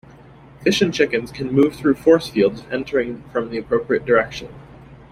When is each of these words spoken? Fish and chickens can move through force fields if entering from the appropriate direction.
Fish 0.63 0.81
and 0.81 0.91
chickens 0.91 1.31
can 1.31 1.53
move 1.53 1.75
through 1.75 1.93
force 1.93 2.27
fields 2.27 2.61
if 2.61 2.71
entering 2.71 3.21
from 3.31 3.51
the 3.51 3.59
appropriate 3.59 4.03
direction. 4.03 4.47